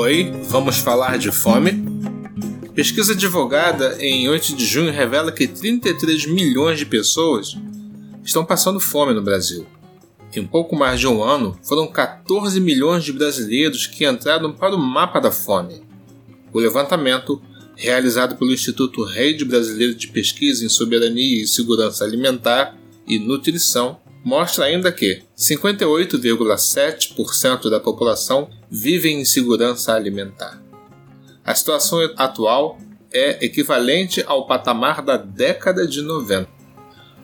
Oi, 0.00 0.30
vamos 0.44 0.78
falar 0.78 1.18
de 1.18 1.32
fome? 1.32 1.72
Pesquisa 2.72 3.16
divulgada 3.16 3.96
em 3.98 4.28
8 4.28 4.54
de 4.54 4.64
junho 4.64 4.92
revela 4.92 5.32
que 5.32 5.48
33 5.48 6.24
milhões 6.26 6.78
de 6.78 6.86
pessoas 6.86 7.58
estão 8.24 8.44
passando 8.44 8.78
fome 8.78 9.12
no 9.12 9.20
Brasil. 9.20 9.66
Em 10.32 10.46
pouco 10.46 10.76
mais 10.76 11.00
de 11.00 11.08
um 11.08 11.20
ano, 11.20 11.58
foram 11.64 11.88
14 11.88 12.60
milhões 12.60 13.02
de 13.02 13.12
brasileiros 13.12 13.88
que 13.88 14.06
entraram 14.06 14.52
para 14.52 14.76
o 14.76 14.78
mapa 14.78 15.18
da 15.18 15.32
fome. 15.32 15.82
O 16.52 16.60
levantamento, 16.60 17.42
realizado 17.74 18.36
pelo 18.36 18.52
Instituto 18.52 19.02
Rede 19.02 19.44
Brasileiro 19.44 19.96
de 19.96 20.06
Pesquisa 20.06 20.64
em 20.64 20.68
Soberania 20.68 21.42
e 21.42 21.48
Segurança 21.48 22.04
Alimentar 22.04 22.78
e 23.04 23.18
Nutrição, 23.18 23.98
mostra 24.28 24.66
ainda 24.66 24.92
que 24.92 25.22
58,7% 25.38 27.70
da 27.70 27.80
população 27.80 28.50
vive 28.70 29.08
em 29.08 29.22
insegurança 29.22 29.94
alimentar. 29.94 30.62
A 31.42 31.54
situação 31.54 31.98
atual 32.14 32.78
é 33.10 33.42
equivalente 33.42 34.22
ao 34.26 34.46
patamar 34.46 35.00
da 35.00 35.16
década 35.16 35.86
de 35.86 36.02
90. 36.02 36.46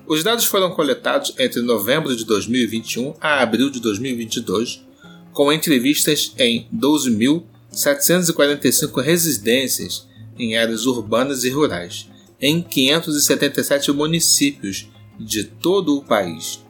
Os 0.07 0.25
dados 0.25 0.47
foram 0.47 0.71
coletados 0.71 1.35
entre 1.39 1.61
novembro 1.61 2.17
de 2.17 2.25
2021 2.25 3.13
a 3.21 3.43
abril 3.43 3.69
de 3.69 3.81
2022, 3.81 4.83
com 5.31 5.53
entrevistas 5.53 6.33
em 6.39 6.67
12.745 6.75 9.03
residências 9.03 10.09
em 10.39 10.57
áreas 10.57 10.87
urbanas 10.87 11.45
e 11.45 11.51
rurais, 11.51 12.09
em 12.41 12.63
577 12.63 13.93
municípios 13.93 14.89
de 15.21 15.45
todo 15.45 15.99
o 15.99 16.03
país. 16.03 16.64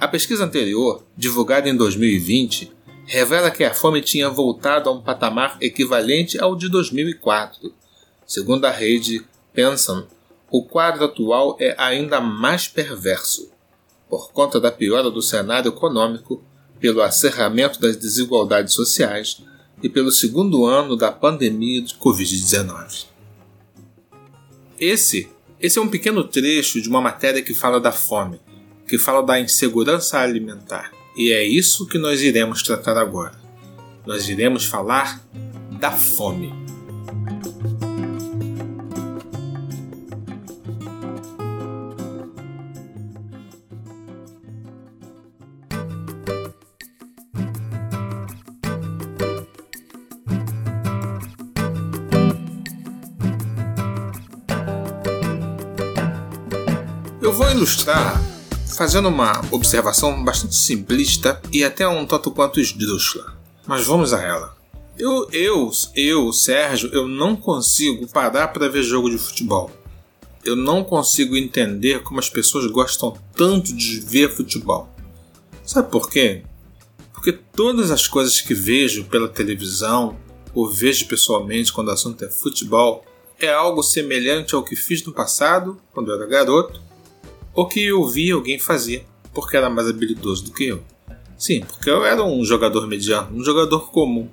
A 0.00 0.06
pesquisa 0.06 0.44
anterior, 0.44 1.04
divulgada 1.16 1.68
em 1.68 1.76
2020, 1.76 2.70
revela 3.04 3.50
que 3.50 3.64
a 3.64 3.74
fome 3.74 4.00
tinha 4.00 4.30
voltado 4.30 4.88
a 4.88 4.92
um 4.92 5.02
patamar 5.02 5.58
equivalente 5.60 6.40
ao 6.40 6.54
de 6.54 6.68
2004. 6.68 7.74
Segundo 8.24 8.66
a 8.66 8.70
rede 8.70 9.26
Penson, 9.52 10.06
o 10.48 10.62
quadro 10.62 11.04
atual 11.04 11.56
é 11.58 11.74
ainda 11.76 12.20
mais 12.20 12.68
perverso, 12.68 13.50
por 14.08 14.30
conta 14.30 14.60
da 14.60 14.70
piora 14.70 15.10
do 15.10 15.20
cenário 15.20 15.70
econômico, 15.70 16.44
pelo 16.78 17.02
acerramento 17.02 17.80
das 17.80 17.96
desigualdades 17.96 18.74
sociais 18.74 19.42
e 19.82 19.88
pelo 19.88 20.12
segundo 20.12 20.64
ano 20.64 20.94
da 20.94 21.10
pandemia 21.10 21.82
de 21.82 21.94
Covid-19. 21.94 23.06
Esse, 24.78 25.28
esse 25.58 25.76
é 25.76 25.82
um 25.82 25.88
pequeno 25.88 26.22
trecho 26.22 26.80
de 26.80 26.88
uma 26.88 27.00
matéria 27.00 27.42
que 27.42 27.52
fala 27.52 27.80
da 27.80 27.90
fome, 27.90 28.40
que 28.88 28.96
fala 28.96 29.22
da 29.22 29.38
insegurança 29.38 30.18
alimentar. 30.18 30.90
E 31.14 31.30
é 31.30 31.44
isso 31.44 31.86
que 31.86 31.98
nós 31.98 32.22
iremos 32.22 32.62
tratar 32.62 32.96
agora. 32.96 33.38
Nós 34.06 34.28
iremos 34.28 34.64
falar 34.64 35.22
da 35.78 35.90
fome. 35.90 36.54
Eu 57.20 57.32
vou 57.32 57.50
ilustrar 57.50 58.37
fazendo 58.78 59.08
uma 59.08 59.42
observação 59.50 60.22
bastante 60.22 60.54
simplista 60.54 61.42
e 61.52 61.64
até 61.64 61.86
um 61.88 62.06
tanto 62.06 62.30
quanto 62.30 62.60
esdrúxula. 62.60 63.36
Mas 63.66 63.84
vamos 63.84 64.14
a 64.14 64.22
ela. 64.22 64.56
Eu, 64.96 65.28
eu, 65.32 65.70
eu, 65.96 66.32
Sérgio, 66.32 66.88
eu 66.92 67.08
não 67.08 67.34
consigo 67.34 68.06
parar 68.06 68.48
para 68.48 68.68
ver 68.68 68.84
jogo 68.84 69.10
de 69.10 69.18
futebol. 69.18 69.68
Eu 70.44 70.54
não 70.54 70.84
consigo 70.84 71.36
entender 71.36 72.04
como 72.04 72.20
as 72.20 72.30
pessoas 72.30 72.70
gostam 72.70 73.18
tanto 73.34 73.74
de 73.74 73.98
ver 73.98 74.30
futebol. 74.30 74.88
Sabe 75.64 75.90
por 75.90 76.08
quê? 76.08 76.44
Porque 77.12 77.32
todas 77.32 77.90
as 77.90 78.06
coisas 78.06 78.40
que 78.40 78.54
vejo 78.54 79.06
pela 79.06 79.28
televisão 79.28 80.16
ou 80.54 80.70
vejo 80.70 81.08
pessoalmente 81.08 81.72
quando 81.72 81.88
o 81.88 81.92
assunto 81.92 82.24
é 82.24 82.30
futebol 82.30 83.04
é 83.40 83.52
algo 83.52 83.82
semelhante 83.82 84.54
ao 84.54 84.62
que 84.62 84.76
fiz 84.76 85.04
no 85.04 85.12
passado, 85.12 85.80
quando 85.92 86.12
eu 86.12 86.14
era 86.14 86.26
garoto, 86.26 86.87
ou 87.58 87.66
que 87.66 87.86
eu 87.86 88.06
vi 88.06 88.30
alguém 88.30 88.56
fazer 88.56 89.04
porque 89.34 89.56
era 89.56 89.68
mais 89.68 89.88
habilidoso 89.88 90.44
do 90.44 90.52
que 90.52 90.68
eu. 90.68 90.80
Sim, 91.36 91.62
porque 91.62 91.90
eu 91.90 92.04
era 92.04 92.22
um 92.22 92.44
jogador 92.44 92.86
mediano, 92.86 93.36
um 93.36 93.44
jogador 93.44 93.90
comum. 93.90 94.28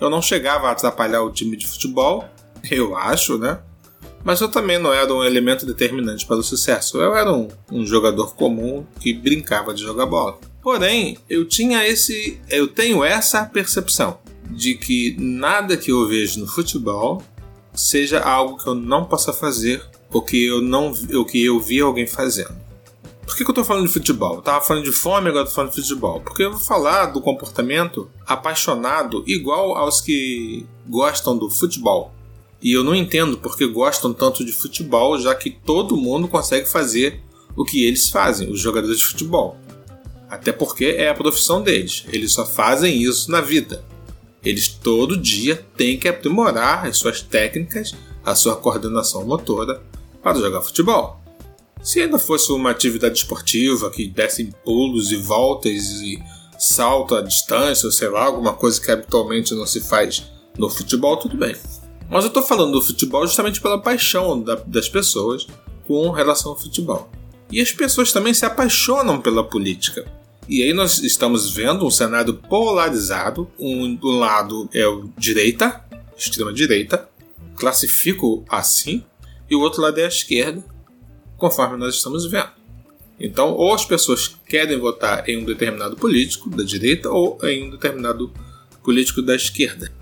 Eu 0.00 0.10
não 0.10 0.20
chegava 0.20 0.66
a 0.66 0.72
atrapalhar 0.72 1.22
o 1.22 1.30
time 1.30 1.56
de 1.56 1.64
futebol, 1.64 2.24
eu 2.68 2.96
acho, 2.96 3.38
né? 3.38 3.60
Mas 4.24 4.40
eu 4.40 4.48
também 4.48 4.80
não 4.80 4.92
era 4.92 5.14
um 5.14 5.22
elemento 5.22 5.64
determinante 5.64 6.26
para 6.26 6.38
o 6.38 6.42
sucesso. 6.42 6.98
Eu 6.98 7.14
era 7.14 7.32
um, 7.32 7.46
um 7.70 7.86
jogador 7.86 8.34
comum 8.34 8.84
que 8.98 9.14
brincava 9.14 9.72
de 9.72 9.84
jogar 9.84 10.06
bola. 10.06 10.36
Porém, 10.60 11.18
eu 11.30 11.44
tinha 11.44 11.86
esse, 11.86 12.40
eu 12.50 12.66
tenho 12.66 13.04
essa 13.04 13.44
percepção 13.44 14.18
de 14.50 14.74
que 14.74 15.14
nada 15.20 15.76
que 15.76 15.92
eu 15.92 16.08
vejo 16.08 16.40
no 16.40 16.48
futebol 16.48 17.22
seja 17.72 18.18
algo 18.18 18.56
que 18.56 18.68
eu 18.68 18.74
não 18.74 19.04
possa 19.04 19.32
fazer 19.32 19.88
o 20.16 20.22
que 20.22 20.46
eu 20.46 20.60
não 20.60 20.90
o 20.90 21.24
que 21.24 21.44
eu 21.44 21.60
vi 21.60 21.80
alguém 21.80 22.06
fazendo. 22.06 22.54
Por 23.26 23.36
que, 23.36 23.44
que 23.44 23.50
eu 23.50 23.52
estou 23.52 23.64
falando 23.64 23.86
de 23.86 23.92
futebol? 23.92 24.36
Eu 24.36 24.42
tava 24.42 24.64
falando 24.64 24.84
de 24.84 24.92
fome, 24.92 25.28
agora 25.28 25.42
estou 25.44 25.56
falando 25.56 25.74
de 25.74 25.82
futebol. 25.82 26.20
Porque 26.20 26.44
eu 26.44 26.52
vou 26.52 26.60
falar 26.60 27.06
do 27.06 27.20
comportamento 27.20 28.08
apaixonado 28.24 29.24
igual 29.26 29.76
aos 29.76 30.00
que 30.00 30.64
gostam 30.86 31.36
do 31.36 31.50
futebol. 31.50 32.14
E 32.62 32.72
eu 32.72 32.84
não 32.84 32.94
entendo 32.94 33.36
porque 33.38 33.66
gostam 33.66 34.14
tanto 34.14 34.44
de 34.44 34.52
futebol, 34.52 35.18
já 35.18 35.34
que 35.34 35.50
todo 35.50 35.96
mundo 35.96 36.28
consegue 36.28 36.68
fazer 36.68 37.20
o 37.56 37.64
que 37.64 37.84
eles 37.84 38.08
fazem, 38.08 38.48
os 38.48 38.60
jogadores 38.60 38.98
de 38.98 39.04
futebol. 39.04 39.56
Até 40.30 40.52
porque 40.52 40.84
é 40.84 41.08
a 41.08 41.14
profissão 41.14 41.62
deles. 41.62 42.04
Eles 42.12 42.32
só 42.32 42.46
fazem 42.46 43.02
isso 43.02 43.30
na 43.30 43.40
vida. 43.40 43.84
Eles 44.44 44.68
todo 44.68 45.16
dia 45.16 45.66
têm 45.76 45.98
que 45.98 46.06
aprimorar 46.06 46.86
as 46.86 46.96
suas 46.96 47.20
técnicas, 47.20 47.92
a 48.24 48.36
sua 48.36 48.54
coordenação 48.54 49.26
motora, 49.26 49.82
para 50.26 50.40
jogar 50.40 50.60
futebol. 50.60 51.20
Se 51.80 52.00
ainda 52.00 52.18
fosse 52.18 52.50
uma 52.50 52.72
atividade 52.72 53.16
esportiva 53.16 53.88
que 53.92 54.08
desse 54.08 54.52
pulos 54.64 55.12
e 55.12 55.16
voltas 55.16 56.00
e 56.00 56.20
salto 56.58 57.14
à 57.14 57.22
distância, 57.22 57.86
ou 57.86 57.92
sei 57.92 58.08
lá, 58.08 58.24
alguma 58.24 58.52
coisa 58.52 58.80
que 58.80 58.90
habitualmente 58.90 59.54
não 59.54 59.64
se 59.64 59.80
faz 59.80 60.24
no 60.58 60.68
futebol, 60.68 61.16
tudo 61.16 61.36
bem. 61.36 61.54
Mas 62.10 62.24
eu 62.24 62.28
estou 62.28 62.42
falando 62.42 62.72
do 62.72 62.82
futebol 62.82 63.24
justamente 63.24 63.60
pela 63.60 63.80
paixão 63.80 64.42
da, 64.42 64.56
das 64.56 64.88
pessoas 64.88 65.46
com 65.86 66.10
relação 66.10 66.50
ao 66.50 66.58
futebol. 66.58 67.08
E 67.48 67.60
as 67.60 67.70
pessoas 67.70 68.10
também 68.10 68.34
se 68.34 68.44
apaixonam 68.44 69.20
pela 69.20 69.44
política. 69.44 70.12
E 70.48 70.60
aí 70.60 70.72
nós 70.72 70.98
estamos 71.04 71.52
vendo 71.54 71.86
um 71.86 71.90
cenário 71.90 72.34
polarizado. 72.34 73.48
Um, 73.56 73.96
um 74.02 74.18
lado 74.18 74.68
é 74.74 74.88
o 74.88 75.08
direita, 75.16 75.84
extrema 76.16 76.52
direita, 76.52 77.08
classifico 77.54 78.44
assim, 78.48 79.04
e 79.48 79.54
o 79.54 79.60
outro 79.60 79.80
lado 79.80 79.98
é 79.98 80.04
a 80.04 80.08
esquerda, 80.08 80.64
conforme 81.36 81.76
nós 81.76 81.94
estamos 81.94 82.26
vendo. 82.26 82.50
Então, 83.18 83.52
ou 83.52 83.74
as 83.74 83.84
pessoas 83.84 84.28
querem 84.46 84.78
votar 84.78 85.28
em 85.28 85.38
um 85.38 85.44
determinado 85.44 85.96
político 85.96 86.50
da 86.50 86.62
direita 86.62 87.10
ou 87.10 87.38
em 87.44 87.68
um 87.68 87.70
determinado 87.70 88.32
político 88.82 89.22
da 89.22 89.34
esquerda. 89.34 89.92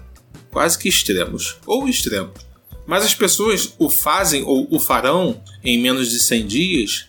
Quase 0.50 0.78
que 0.78 0.88
extremos, 0.88 1.56
ou 1.66 1.88
extremos. 1.88 2.32
Mas 2.86 3.04
as 3.04 3.14
pessoas 3.14 3.74
o 3.78 3.88
fazem 3.88 4.42
ou 4.42 4.66
o 4.70 4.78
farão 4.78 5.40
em 5.62 5.80
menos 5.80 6.10
de 6.10 6.18
100 6.18 6.46
dias 6.46 7.08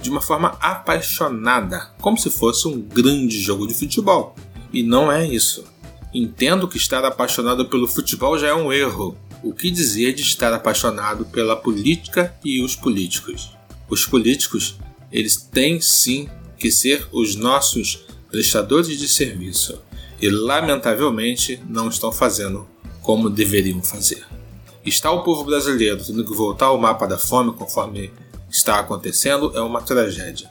de 0.00 0.10
uma 0.10 0.20
forma 0.20 0.48
apaixonada, 0.60 1.90
como 2.00 2.18
se 2.18 2.28
fosse 2.28 2.68
um 2.68 2.80
grande 2.80 3.40
jogo 3.40 3.66
de 3.66 3.74
futebol. 3.74 4.34
E 4.72 4.82
não 4.82 5.10
é 5.10 5.26
isso. 5.26 5.64
Entendo 6.12 6.68
que 6.68 6.76
estar 6.76 7.04
apaixonado 7.04 7.66
pelo 7.66 7.88
futebol 7.88 8.38
já 8.38 8.48
é 8.48 8.54
um 8.54 8.72
erro 8.72 9.16
o 9.42 9.52
que 9.52 9.70
dizer 9.70 10.12
de 10.14 10.22
estar 10.22 10.52
apaixonado 10.52 11.24
pela 11.26 11.56
política 11.56 12.34
e 12.44 12.62
os 12.62 12.74
políticos. 12.74 13.56
Os 13.88 14.04
políticos, 14.04 14.76
eles 15.12 15.36
têm 15.36 15.80
sim 15.80 16.28
que 16.58 16.70
ser 16.70 17.06
os 17.12 17.36
nossos 17.36 18.04
prestadores 18.30 18.98
de 18.98 19.08
serviço 19.08 19.80
e 20.20 20.28
lamentavelmente 20.28 21.62
não 21.68 21.88
estão 21.88 22.10
fazendo 22.10 22.66
como 23.02 23.30
deveriam 23.30 23.82
fazer. 23.82 24.24
Está 24.84 25.10
o 25.10 25.22
povo 25.22 25.44
brasileiro 25.44 26.02
tendo 26.04 26.24
que 26.24 26.34
voltar 26.34 26.66
ao 26.66 26.78
mapa 26.78 27.06
da 27.06 27.18
fome 27.18 27.52
conforme 27.52 28.10
está 28.50 28.78
acontecendo 28.80 29.52
é 29.56 29.60
uma 29.60 29.82
tragédia. 29.82 30.50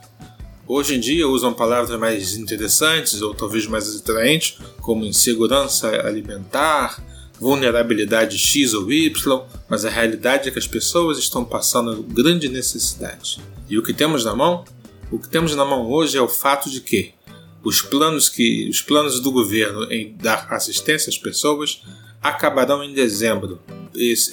Hoje 0.68 0.96
em 0.96 1.00
dia 1.00 1.28
usam 1.28 1.52
palavras 1.52 1.98
mais 1.98 2.34
interessantes 2.36 3.22
ou 3.22 3.34
talvez 3.34 3.66
mais 3.66 3.94
atraentes, 3.94 4.58
como 4.80 5.04
insegurança 5.04 5.88
alimentar, 6.06 7.00
vulnerabilidade 7.38 8.38
X 8.38 8.74
ou 8.74 8.90
Y, 8.90 9.44
mas 9.68 9.84
a 9.84 9.90
realidade 9.90 10.48
é 10.48 10.52
que 10.52 10.58
as 10.58 10.66
pessoas 10.66 11.18
estão 11.18 11.44
passando 11.44 12.02
grande 12.02 12.48
necessidade. 12.48 13.40
E 13.68 13.78
o 13.78 13.82
que 13.82 13.92
temos 13.92 14.24
na 14.24 14.34
mão? 14.34 14.64
O 15.10 15.18
que 15.18 15.28
temos 15.28 15.54
na 15.54 15.64
mão 15.64 15.90
hoje 15.90 16.16
é 16.16 16.20
o 16.20 16.28
fato 16.28 16.70
de 16.70 16.80
que 16.80 17.14
os 17.62 17.82
planos 17.82 18.28
que 18.28 18.68
os 18.70 18.80
planos 18.80 19.20
do 19.20 19.32
governo 19.32 19.90
em 19.92 20.14
dar 20.16 20.46
assistência 20.50 21.10
às 21.10 21.18
pessoas 21.18 21.82
acabarão 22.22 22.82
em 22.82 22.92
dezembro. 22.92 23.60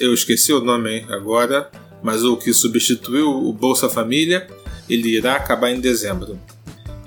eu 0.00 0.14
esqueci 0.14 0.52
o 0.52 0.60
nome 0.60 1.04
agora, 1.08 1.70
mas 2.02 2.24
o 2.24 2.36
que 2.36 2.52
substituiu 2.52 3.28
o 3.28 3.52
Bolsa 3.52 3.88
Família, 3.88 4.46
ele 4.88 5.10
irá 5.10 5.36
acabar 5.36 5.70
em 5.70 5.80
dezembro. 5.80 6.38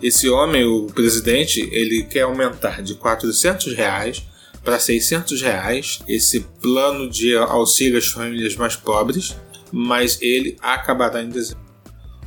Esse 0.01 0.29
homem, 0.29 0.65
o 0.65 0.87
presidente, 0.87 1.67
ele 1.71 2.03
quer 2.03 2.21
aumentar 2.21 2.81
de 2.81 2.95
400 2.95 3.73
reais 3.73 4.23
para 4.67 4.79
600 4.79 5.41
reais 5.41 5.99
esse 6.09 6.41
plano 6.61 7.09
de 7.09 7.37
auxílio 7.37 7.97
às 7.97 8.07
famílias 8.07 8.53
mais 8.57 8.75
pobres, 8.75 9.33
mas 9.71 10.21
ele 10.21 10.57
acabará 10.61 11.23
em 11.23 11.29
dezembro. 11.29 11.63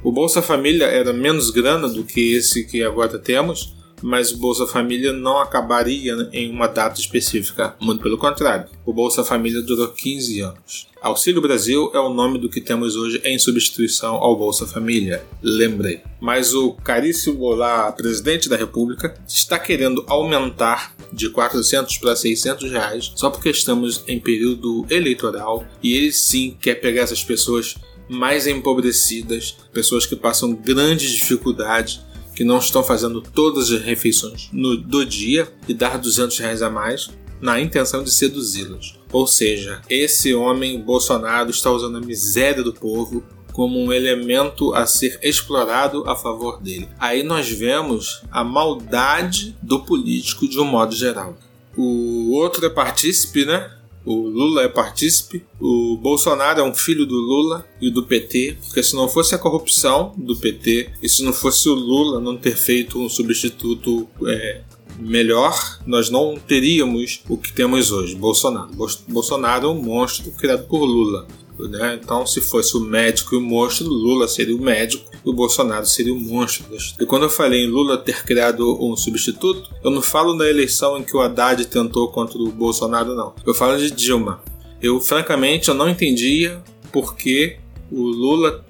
O 0.02 0.10
Bolsa 0.10 0.40
Família 0.40 0.87
era 0.87 1.12
menos 1.12 1.50
grana 1.50 1.87
do 1.87 2.02
que 2.02 2.32
esse 2.32 2.64
que 2.64 2.82
agora 2.82 3.19
temos, 3.19 3.75
mas 4.02 4.32
o 4.32 4.38
Bolsa 4.38 4.67
Família 4.67 5.12
não 5.12 5.38
acabaria 5.38 6.14
em 6.32 6.50
uma 6.50 6.67
data 6.67 7.00
específica, 7.00 7.75
muito 7.81 8.02
pelo 8.02 8.19
contrário. 8.19 8.69
O 8.85 8.93
Bolsa 8.93 9.25
Família 9.25 9.62
durou 9.62 9.88
15 9.88 10.41
anos. 10.41 10.88
Auxílio 11.00 11.41
Brasil 11.41 11.91
é 11.94 11.99
o 11.99 12.12
nome 12.12 12.38
do 12.38 12.50
que 12.50 12.61
temos 12.61 12.94
hoje 12.94 13.23
em 13.25 13.38
substituição 13.38 14.17
ao 14.17 14.37
Bolsa 14.37 14.67
Família, 14.67 15.25
lembrei. 15.43 16.02
Mas 16.20 16.52
o 16.52 16.73
caríssimo 16.73 17.50
lá, 17.50 17.91
presidente 17.93 18.50
da 18.50 18.56
República, 18.56 19.14
está 19.26 19.58
querendo 19.58 20.05
aumentar 20.06 20.94
de 21.11 21.31
400 21.31 21.99
para 21.99 22.14
600 22.14 22.70
reais 22.70 23.12
só 23.17 23.31
porque 23.31 23.50
estamos 23.50 24.05
em 24.06 24.20
período 24.20 24.87
eleitoral 24.88 25.67
e 25.82 25.97
ele 25.97 26.12
sim 26.12 26.56
quer 26.61 26.76
pegar 26.76 27.02
essas 27.02 27.25
pessoas 27.25 27.75
mais 28.08 28.47
empobrecidas, 28.47 29.56
pessoas 29.73 30.05
que 30.05 30.17
passam 30.17 30.52
grandes 30.52 31.11
dificuldades 31.11 32.00
que 32.40 32.44
não 32.44 32.56
estão 32.56 32.82
fazendo 32.82 33.20
todas 33.20 33.70
as 33.70 33.82
refeições 33.82 34.48
no, 34.50 34.75
do 34.75 35.04
dia 35.04 35.46
e 35.69 35.75
dar 35.75 35.98
200 35.98 36.38
reais 36.38 36.62
a 36.62 36.70
mais 36.70 37.10
na 37.38 37.60
intenção 37.60 38.02
de 38.02 38.10
seduzi-los. 38.10 38.98
Ou 39.12 39.26
seja, 39.26 39.82
esse 39.90 40.32
homem 40.32 40.81
Bolsonaro 40.81 41.50
está 41.50 41.70
usando 41.70 41.98
a 41.98 42.00
miséria 42.00 42.62
do 42.62 42.72
povo 42.72 43.22
como 43.52 43.78
um 43.78 43.92
elemento 43.92 44.72
a 44.72 44.87
ser 44.87 45.19
explorado 45.22 46.08
a 46.08 46.16
favor 46.16 46.62
dele. 46.62 46.88
Aí 46.98 47.22
nós 47.22 47.50
vemos 47.50 48.22
a 48.32 48.42
maldade 48.42 49.54
do 49.60 49.81
político 49.81 50.48
de 50.48 50.58
um 50.58 50.64
modo 50.64 50.94
geral. 50.94 51.37
O 51.76 52.32
outro 52.32 52.64
é 52.64 52.70
partícipe, 52.70 53.44
né? 53.44 53.70
O 54.10 54.28
Lula 54.28 54.64
é 54.64 54.68
partícipe, 54.68 55.44
o 55.60 55.96
Bolsonaro 55.96 56.58
é 56.58 56.64
um 56.64 56.74
filho 56.74 57.06
do 57.06 57.14
Lula 57.14 57.64
e 57.80 57.88
do 57.92 58.02
PT, 58.02 58.56
porque 58.66 58.82
se 58.82 58.96
não 58.96 59.08
fosse 59.08 59.36
a 59.36 59.38
corrupção 59.38 60.12
do 60.16 60.34
PT 60.34 60.90
e 61.00 61.08
se 61.08 61.22
não 61.22 61.32
fosse 61.32 61.68
o 61.68 61.74
Lula 61.74 62.18
não 62.18 62.36
ter 62.36 62.56
feito 62.56 62.98
um 62.98 63.08
substituto 63.08 64.08
é, 64.26 64.62
melhor, 64.98 65.78
nós 65.86 66.10
não 66.10 66.36
teríamos 66.36 67.22
o 67.28 67.36
que 67.36 67.52
temos 67.52 67.92
hoje, 67.92 68.16
Bolsonaro. 68.16 68.72
Bolsonaro 69.06 69.66
é 69.68 69.70
um 69.70 69.80
monstro 69.80 70.32
criado 70.32 70.66
por 70.66 70.84
Lula. 70.84 71.28
Né? 71.56 72.00
Então, 72.02 72.26
se 72.26 72.40
fosse 72.40 72.76
o 72.76 72.80
médico 72.80 73.36
e 73.36 73.38
o 73.38 73.40
monstro, 73.40 73.86
Lula 73.86 74.26
seria 74.26 74.56
o 74.56 74.60
médico 74.60 75.09
o 75.25 75.32
Bolsonaro 75.32 75.87
seria 75.87 76.14
o 76.14 76.19
monstro. 76.19 76.67
E 77.00 77.06
quando 77.06 77.25
eu 77.25 77.31
falei 77.31 77.64
em 77.64 77.69
Lula 77.69 77.99
ter 77.99 78.25
criado 78.25 78.82
um 78.82 78.96
substituto, 78.96 79.70
eu 79.82 79.90
não 79.90 80.02
falo 80.02 80.34
da 80.34 80.49
eleição 80.49 80.99
em 80.99 81.02
que 81.02 81.17
o 81.17 81.20
Haddad 81.20 81.64
tentou 81.67 82.08
contra 82.08 82.38
o 82.38 82.50
Bolsonaro, 82.50 83.14
não. 83.14 83.34
Eu 83.46 83.55
falo 83.55 83.78
de 83.78 83.90
Dilma. 83.90 84.43
Eu, 84.81 85.00
francamente, 85.00 85.69
eu 85.69 85.75
não 85.75 85.88
entendia 85.88 86.62
por 86.90 87.14
que 87.14 87.58
o 87.90 88.02
Lula 88.02 88.64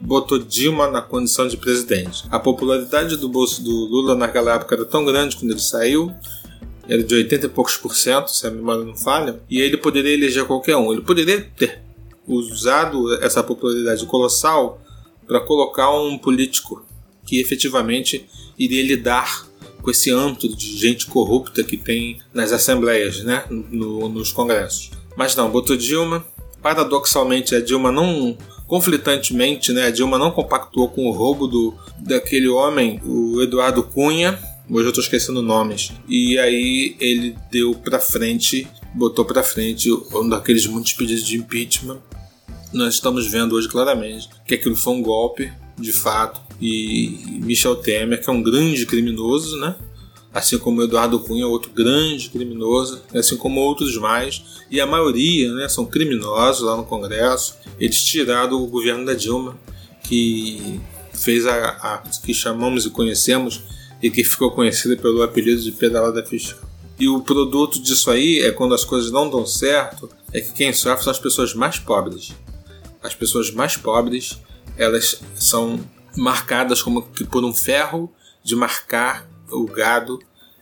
botou 0.00 0.38
Dilma 0.38 0.88
na 0.90 1.00
condição 1.00 1.46
de 1.46 1.56
presidente. 1.56 2.24
A 2.30 2.38
popularidade 2.38 3.16
do 3.16 3.28
bolso 3.28 3.62
do 3.62 3.70
Lula 3.70 4.16
naquela 4.16 4.54
época 4.56 4.74
era 4.74 4.84
tão 4.84 5.04
grande 5.04 5.36
quando 5.36 5.52
ele 5.52 5.60
saiu, 5.60 6.12
era 6.88 7.02
de 7.02 7.14
80 7.14 7.46
e 7.46 7.48
poucos 7.48 7.76
por 7.76 7.94
cento, 7.94 8.28
se 8.28 8.44
a 8.44 8.50
memória 8.50 8.84
não 8.84 8.96
falha, 8.96 9.40
e 9.48 9.60
ele 9.60 9.76
poderia 9.76 10.12
eleger 10.12 10.44
qualquer 10.44 10.76
um. 10.76 10.92
Ele 10.92 11.02
poderia 11.02 11.40
ter 11.56 11.80
usado 12.26 13.14
essa 13.22 13.42
popularidade 13.42 14.04
colossal 14.06 14.81
para 15.32 15.40
colocar 15.40 15.90
um 15.90 16.18
político 16.18 16.84
que 17.24 17.40
efetivamente 17.40 18.26
iria 18.58 18.82
lidar 18.82 19.46
com 19.80 19.90
esse 19.90 20.10
antro 20.10 20.46
de 20.54 20.76
gente 20.76 21.06
corrupta 21.06 21.64
que 21.64 21.78
tem 21.78 22.18
nas 22.34 22.52
assembleias, 22.52 23.24
né, 23.24 23.42
no, 23.48 24.10
nos 24.10 24.30
congressos. 24.30 24.90
Mas 25.16 25.34
não, 25.34 25.50
botou 25.50 25.74
Dilma. 25.74 26.22
Paradoxalmente, 26.60 27.54
a 27.54 27.62
Dilma 27.62 27.90
não 27.90 28.36
conflitantemente, 28.66 29.72
né, 29.72 29.86
a 29.86 29.90
Dilma 29.90 30.18
não 30.18 30.30
compactuou 30.30 30.88
com 30.90 31.06
o 31.06 31.12
roubo 31.12 31.46
do 31.46 31.74
daquele 31.98 32.48
homem, 32.48 33.00
o 33.02 33.40
Eduardo 33.40 33.82
Cunha. 33.82 34.38
Hoje 34.70 34.84
eu 34.84 34.90
estou 34.90 35.02
esquecendo 35.02 35.40
nomes. 35.40 35.92
E 36.06 36.38
aí 36.38 36.94
ele 37.00 37.34
deu 37.50 37.74
para 37.74 37.98
frente, 37.98 38.68
botou 38.94 39.24
para 39.24 39.42
frente 39.42 39.90
um 39.90 40.28
daqueles 40.28 40.66
muitos 40.66 40.92
pedidos 40.92 41.26
de 41.26 41.38
impeachment 41.38 42.00
nós 42.72 42.94
estamos 42.94 43.26
vendo 43.26 43.54
hoje 43.54 43.68
claramente 43.68 44.28
que 44.46 44.54
aquilo 44.54 44.74
foi 44.74 44.94
um 44.94 45.02
golpe, 45.02 45.52
de 45.78 45.92
fato, 45.92 46.40
e 46.60 47.40
Michel 47.42 47.76
Temer, 47.76 48.22
que 48.22 48.30
é 48.30 48.32
um 48.32 48.42
grande 48.42 48.86
criminoso, 48.86 49.58
né? 49.58 49.74
Assim 50.32 50.56
como 50.56 50.82
Eduardo 50.82 51.20
Cunha, 51.20 51.46
outro 51.46 51.70
grande 51.70 52.30
criminoso, 52.30 53.02
assim 53.14 53.36
como 53.36 53.60
outros 53.60 53.96
mais, 53.98 54.42
e 54.70 54.80
a 54.80 54.86
maioria 54.86 55.52
né, 55.52 55.68
são 55.68 55.84
criminosos 55.84 56.62
lá 56.62 56.74
no 56.74 56.84
Congresso. 56.84 57.56
Eles 57.78 58.02
tiraram 58.02 58.62
o 58.62 58.66
governo 58.66 59.04
da 59.04 59.12
Dilma, 59.12 59.58
que 60.02 60.80
fez 61.12 61.44
a, 61.46 61.68
a 61.68 61.98
que 62.24 62.32
chamamos 62.32 62.86
e 62.86 62.90
conhecemos 62.90 63.60
e 64.02 64.10
que 64.10 64.24
ficou 64.24 64.50
conhecida 64.52 64.96
pelo 64.96 65.22
apelido 65.22 65.60
de 65.60 65.72
pedalada 65.72 66.24
fiscal. 66.24 66.66
E 66.98 67.08
o 67.08 67.20
produto 67.20 67.82
disso 67.82 68.10
aí 68.10 68.40
é 68.40 68.50
quando 68.50 68.74
as 68.74 68.84
coisas 68.84 69.10
não 69.10 69.28
dão 69.28 69.44
certo, 69.44 70.08
é 70.32 70.40
que 70.40 70.52
quem 70.52 70.72
sofre 70.72 71.04
são 71.04 71.10
as 71.10 71.18
pessoas 71.18 71.52
mais 71.52 71.78
pobres 71.78 72.32
as 73.02 73.14
pessoas 73.14 73.50
mais 73.50 73.76
pobres 73.76 74.38
elas 74.76 75.20
são 75.34 75.80
marcadas 76.16 76.82
como 76.82 77.02
que 77.02 77.24
por 77.24 77.44
um 77.44 77.54
ferro 77.54 78.12
de 78.42 78.54
marcar 78.54 79.28
o 79.50 79.66
gado. 79.66 80.18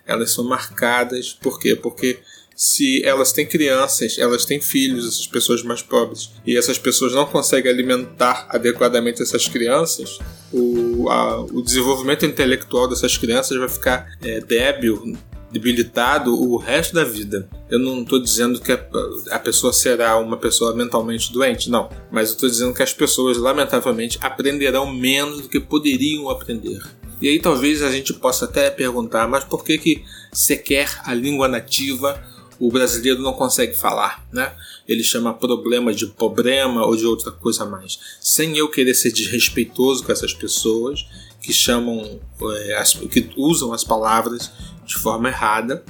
Elas 0.07 0.33
são 0.33 0.45
marcadas 0.45 1.33
por 1.33 1.59
quê? 1.59 1.77
Porque 1.77 2.19
se 2.55 3.03
elas 3.07 3.33
têm 3.33 3.47
crianças, 3.47 4.19
elas 4.19 4.45
têm 4.45 4.61
filhos, 4.61 5.07
essas 5.07 5.27
pessoas 5.27 5.63
mais 5.63 5.81
pobres, 5.81 6.31
e 6.47 6.59
essas 6.59 6.77
pessoas 6.77 7.14
não 7.14 7.25
conseguem 7.25 7.73
alimentar 7.73 8.47
adequadamente 8.50 9.23
essas 9.23 9.49
crianças, 9.49 10.19
o, 10.53 11.09
a, 11.09 11.41
o 11.41 11.62
desenvolvimento 11.62 12.26
intelectual 12.26 12.87
dessas 12.87 13.17
crianças 13.17 13.57
vai 13.57 13.69
ficar 13.69 14.14
é, 14.21 14.41
débil 14.41 15.17
debilitado 15.50 16.35
o 16.35 16.57
resto 16.57 16.95
da 16.95 17.04
vida. 17.04 17.49
Eu 17.69 17.78
não 17.78 18.02
estou 18.02 18.21
dizendo 18.21 18.61
que 18.61 18.73
a 18.73 19.38
pessoa 19.38 19.73
será 19.73 20.16
uma 20.19 20.37
pessoa 20.37 20.75
mentalmente 20.75 21.33
doente, 21.33 21.71
não. 21.71 21.90
Mas 22.11 22.28
eu 22.28 22.35
estou 22.35 22.49
dizendo 22.49 22.75
que 22.75 22.83
as 22.83 22.92
pessoas, 22.92 23.37
lamentavelmente, 23.37 24.19
aprenderão 24.21 24.92
menos 24.92 25.42
do 25.42 25.49
que 25.49 25.61
poderiam 25.61 26.28
aprender. 26.28 26.80
E 27.21 27.28
aí 27.28 27.38
talvez 27.38 27.83
a 27.83 27.90
gente 27.90 28.14
possa 28.14 28.47
até 28.47 28.71
perguntar, 28.71 29.28
mas 29.28 29.45
por 29.45 29.62
que 29.64 29.76
que 29.76 30.04
sequer 30.33 31.00
a 31.04 31.12
língua 31.12 31.49
nativa 31.49 32.23
o 32.59 32.71
brasileiro 32.71 33.23
não 33.23 33.33
consegue 33.33 33.75
falar, 33.75 34.26
né? 34.30 34.54
Ele 34.87 35.02
chama 35.02 35.33
problema 35.33 35.95
de 35.95 36.07
problema 36.07 36.85
ou 36.85 36.95
de 36.95 37.07
outra 37.07 37.30
coisa 37.30 37.64
mais. 37.64 37.99
Sem 38.21 38.57
eu 38.59 38.69
querer 38.69 38.95
ser 38.95 39.12
desrespeitoso 39.12 40.04
com 40.04 40.12
essas 40.12 40.35
pessoas 40.35 41.07
que 41.40 41.52
chamam, 41.52 42.20
é, 42.42 42.76
as, 42.76 42.94
que 42.94 43.30
usam 43.37 43.73
as 43.73 43.85
palavras 43.85 44.50
de 44.85 44.94
forma 44.94 45.28
errada, 45.28 45.85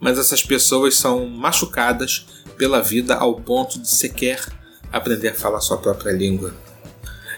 mas 0.00 0.18
essas 0.18 0.42
pessoas 0.42 0.96
são 0.96 1.26
machucadas 1.26 2.26
pela 2.56 2.80
vida 2.80 3.14
ao 3.14 3.40
ponto 3.40 3.78
de 3.78 3.88
sequer 3.88 4.40
aprender 4.92 5.28
a 5.28 5.34
falar 5.34 5.60
sua 5.60 5.78
própria 5.78 6.12
língua. 6.12 6.54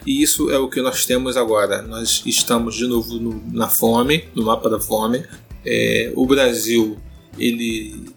E 0.06 0.22
isso 0.22 0.50
é 0.50 0.58
o 0.58 0.68
que 0.68 0.80
nós 0.80 1.04
temos 1.04 1.36
agora. 1.36 1.82
Nós 1.82 2.22
estamos 2.24 2.76
de 2.76 2.86
novo 2.86 3.14
no, 3.14 3.42
na 3.52 3.68
fome, 3.68 4.28
no 4.34 4.44
mapa 4.44 4.70
da 4.70 4.80
fome. 4.80 5.24
É, 5.64 6.12
o 6.14 6.24
Brasil 6.24 6.96
ele 7.38 8.14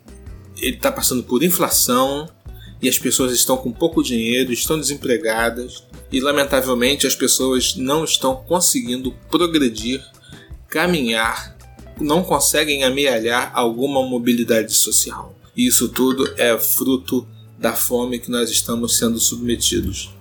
ele 0.61 0.75
está 0.75 0.91
passando 0.91 1.23
por 1.23 1.43
inflação 1.43 2.29
e 2.81 2.89
as 2.89 2.97
pessoas 2.97 3.31
estão 3.31 3.57
com 3.57 3.71
pouco 3.71 4.01
dinheiro, 4.03 4.51
estão 4.51 4.79
desempregadas 4.79 5.83
e 6.11 6.19
lamentavelmente 6.19 7.05
as 7.05 7.15
pessoas 7.15 7.75
não 7.75 8.03
estão 8.03 8.35
conseguindo 8.35 9.13
progredir, 9.29 10.03
caminhar 10.67 11.55
não 12.01 12.23
conseguem 12.23 12.83
amealhar 12.83 13.51
alguma 13.53 14.03
mobilidade 14.03 14.73
social. 14.73 15.35
Isso 15.55 15.89
tudo 15.89 16.33
é 16.37 16.57
fruto 16.57 17.27
da 17.57 17.73
fome 17.73 18.19
que 18.19 18.31
nós 18.31 18.49
estamos 18.49 18.97
sendo 18.97 19.19
submetidos. 19.19 20.11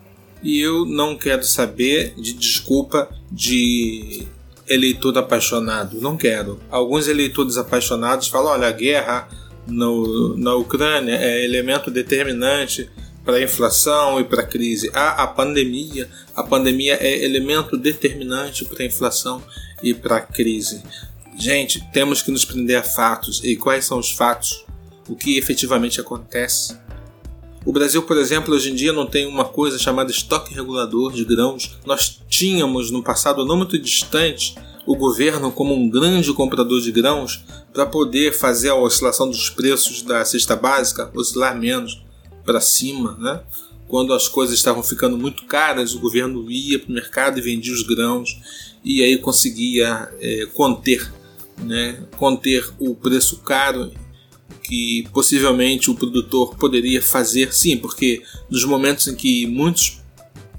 E 0.43 0.59
eu 0.59 0.85
não 0.85 1.17
quero 1.17 1.45
saber 1.45 2.15
de 2.17 2.33
desculpa 2.33 3.09
de 3.31 4.27
eleitor 4.69 5.17
apaixonado. 5.17 6.01
Não 6.01 6.17
quero. 6.17 6.61
Alguns 6.71 7.09
eleitores 7.09 7.57
apaixonados 7.57 8.29
falam: 8.29 8.53
olha, 8.53 8.69
a 8.69 8.73
guerra 8.73 9.29
no, 9.67 10.37
na 10.37 10.55
Ucrânia 10.55 11.15
é 11.15 11.45
elemento 11.45 11.91
determinante 11.91 12.91
para 13.25 13.37
a 13.37 13.43
inflação 13.43 14.21
e 14.21 14.25
para 14.25 14.43
a 14.43 14.47
crise. 14.47 14.91
Ah, 14.95 15.23
a 15.23 15.27
pandemia. 15.27 16.09
A 16.35 16.43
pandemia 16.43 16.97
é 17.01 17.25
elemento 17.25 17.77
determinante 17.77 18.65
para 18.65 18.83
a 18.83 18.87
inflação 18.87 19.43
e 19.83 19.93
para 19.95 20.17
a 20.17 20.21
crise. 20.21 20.83
Gente, 21.39 21.83
temos 21.93 22.23
que 22.23 22.31
nos 22.31 22.45
prender 22.45 22.79
a 22.79 22.83
fatos. 22.83 23.41
E 23.45 23.57
quais 23.57 23.85
são 23.85 23.99
os 23.99 24.11
fatos? 24.11 24.65
o 25.11 25.17
que 25.17 25.37
efetivamente 25.37 26.01
acontece. 26.01 26.79
O 27.67 27.73
Brasil, 27.73 28.03
por 28.03 28.17
exemplo, 28.17 28.55
hoje 28.55 28.71
em 28.71 28.75
dia 28.75 28.93
não 28.93 29.07
tem 29.07 29.27
uma 29.27 29.45
coisa 29.45 29.79
chamada 29.79 30.11
estoque 30.11 30.55
regulador 30.55 31.13
de 31.13 31.25
grãos. 31.25 31.77
Nós 31.85 32.23
tínhamos 32.29 32.91
no 32.91 33.03
passado 33.03 33.45
não 33.45 33.57
muito 33.57 33.79
distante 33.79 34.55
o 34.91 34.97
governo 34.97 35.53
como 35.53 35.73
um 35.73 35.89
grande 35.89 36.33
comprador 36.33 36.81
de 36.81 36.91
grãos 36.91 37.45
para 37.73 37.87
poder 37.87 38.33
fazer 38.33 38.71
a 38.71 38.75
oscilação 38.75 39.31
dos 39.31 39.49
preços 39.49 40.03
da 40.03 40.25
cesta 40.25 40.57
básica 40.57 41.09
oscilar 41.15 41.57
menos 41.57 42.03
para 42.45 42.61
cima, 42.61 43.17
né? 43.21 43.41
Quando 43.87 44.13
as 44.13 44.27
coisas 44.27 44.57
estavam 44.57 44.83
ficando 44.83 45.17
muito 45.17 45.45
caras, 45.45 45.95
o 45.95 46.01
governo 46.01 46.51
ia 46.51 46.77
para 46.77 46.91
o 46.91 46.93
mercado 46.93 47.39
e 47.39 47.41
vendia 47.41 47.73
os 47.73 47.85
grãos 47.85 48.37
e 48.85 49.01
aí 49.01 49.17
conseguia 49.17 50.09
é, 50.21 50.47
conter, 50.55 51.09
né? 51.63 52.03
conter 52.17 52.69
o 52.81 52.93
preço 52.93 53.37
caro 53.43 53.93
que 54.65 55.09
possivelmente 55.13 55.89
o 55.89 55.95
produtor 55.95 56.57
poderia 56.57 57.01
fazer, 57.01 57.55
sim, 57.55 57.77
porque 57.77 58.25
nos 58.51 58.65
momentos 58.65 59.07
em 59.07 59.15
que 59.15 59.47
muitos 59.47 60.01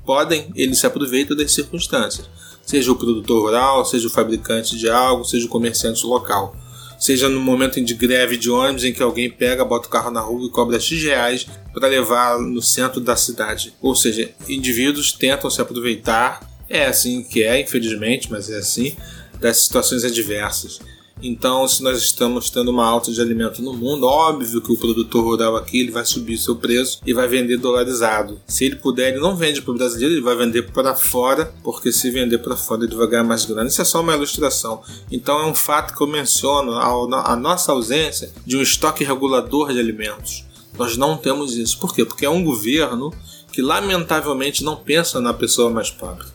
podem, 0.05 0.53
ele 0.55 0.73
se 0.73 0.85
aproveita 0.85 1.35
das 1.35 1.51
circunstâncias, 1.51 2.29
seja 2.65 2.91
o 2.91 2.95
produtor 2.95 3.41
rural, 3.41 3.85
seja 3.85 4.07
o 4.07 4.11
fabricante 4.11 4.77
de 4.77 4.89
algo, 4.89 5.23
seja 5.23 5.45
o 5.45 5.49
comerciante 5.49 6.05
local 6.05 6.55
seja 7.01 7.27
no 7.27 7.39
momento 7.39 7.81
de 7.83 7.95
greve 7.95 8.37
de 8.37 8.51
ônibus 8.51 8.83
em 8.83 8.93
que 8.93 9.01
alguém 9.01 9.27
pega, 9.27 9.65
bota 9.65 9.87
o 9.87 9.89
carro 9.89 10.11
na 10.11 10.21
rua 10.21 10.45
e 10.45 10.51
cobra 10.51 10.79
X 10.79 11.01
reais 11.01 11.47
para 11.73 11.87
levar 11.87 12.39
no 12.39 12.61
centro 12.61 13.01
da 13.01 13.15
cidade. 13.15 13.73
Ou 13.81 13.95
seja, 13.95 14.29
indivíduos 14.47 15.11
tentam 15.11 15.49
se 15.49 15.59
aproveitar, 15.59 16.47
é 16.69 16.85
assim 16.85 17.23
que 17.23 17.41
é, 17.41 17.59
infelizmente, 17.59 18.29
mas 18.29 18.51
é 18.51 18.57
assim, 18.59 18.95
das 19.39 19.63
situações 19.63 20.03
adversas. 20.03 20.79
Então, 21.23 21.67
se 21.67 21.83
nós 21.83 21.99
estamos 21.99 22.49
tendo 22.49 22.71
uma 22.71 22.85
alta 22.85 23.11
de 23.11 23.21
alimento 23.21 23.61
no 23.61 23.73
mundo, 23.73 24.07
óbvio 24.07 24.59
que 24.59 24.71
o 24.71 24.77
produtor 24.77 25.23
rural 25.23 25.55
aqui 25.55 25.79
ele 25.79 25.91
vai 25.91 26.03
subir 26.03 26.37
seu 26.37 26.55
preço 26.55 26.99
e 27.05 27.13
vai 27.13 27.27
vender 27.27 27.57
dolarizado. 27.57 28.41
Se 28.47 28.65
ele 28.65 28.77
puder, 28.77 29.09
ele 29.09 29.19
não 29.19 29.35
vende 29.35 29.61
para 29.61 29.71
o 29.71 29.77
brasileiro, 29.77 30.15
ele 30.15 30.21
vai 30.21 30.35
vender 30.35 30.71
para 30.71 30.95
fora, 30.95 31.53
porque 31.63 31.91
se 31.91 32.09
vender 32.09 32.39
para 32.39 32.57
fora 32.57 32.85
ele 32.85 32.95
vai 32.95 33.07
ganhar 33.07 33.23
mais 33.23 33.45
grana. 33.45 33.67
Isso 33.67 33.81
é 33.81 33.85
só 33.85 34.01
uma 34.01 34.15
ilustração. 34.15 34.81
Então, 35.11 35.39
é 35.39 35.45
um 35.45 35.53
fato 35.53 35.95
que 35.95 36.01
eu 36.01 36.07
menciono 36.07 36.73
a, 36.73 37.31
a 37.31 37.35
nossa 37.35 37.71
ausência 37.71 38.31
de 38.45 38.57
um 38.57 38.61
estoque 38.61 39.03
regulador 39.03 39.71
de 39.71 39.79
alimentos. 39.79 40.45
Nós 40.77 40.97
não 40.97 41.17
temos 41.17 41.55
isso. 41.55 41.79
Por 41.79 41.93
quê? 41.93 42.03
Porque 42.03 42.25
é 42.25 42.29
um 42.29 42.43
governo 42.43 43.13
que 43.51 43.61
lamentavelmente 43.61 44.63
não 44.63 44.75
pensa 44.75 45.21
na 45.21 45.33
pessoa 45.33 45.69
mais 45.69 45.91
pobre. 45.91 46.25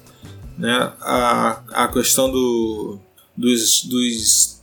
Né? 0.56 0.92
A, 1.00 1.62
a 1.72 1.88
questão 1.88 2.30
do, 2.30 2.98
dos, 3.36 3.82
dos 3.84 4.55